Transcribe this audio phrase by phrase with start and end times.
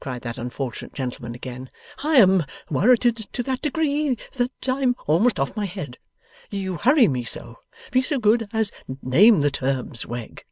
[0.00, 1.70] cried that unfortunate gentleman again,
[2.02, 5.98] 'I am worrited to that degree that I'm almost off my head.
[6.48, 7.58] You hurry me so.
[7.90, 10.46] Be so good as name the terms, Wegg.